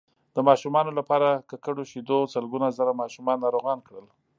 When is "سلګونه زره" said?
2.33-2.93